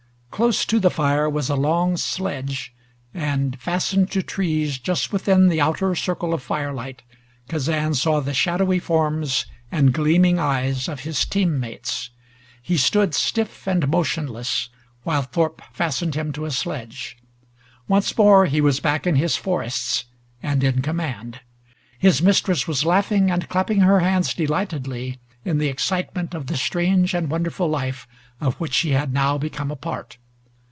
[0.31, 2.73] Close to the fire was a long sledge,
[3.13, 7.03] and fastened to trees just within the outer circle of firelight
[7.47, 12.09] Kazan saw the shadowy forms and gleaming eyes of his team mates.
[12.59, 14.69] He stood stiff and motionless
[15.03, 17.17] while Thorpe fastened him to a sledge.
[17.87, 20.05] Once more he was back in his forests
[20.41, 21.41] and in command.
[21.99, 27.13] His mistress was laughing and clapping her hands delightedly in the excitement of the strange
[27.13, 28.07] and wonderful life
[28.39, 30.17] of which she had now become a part.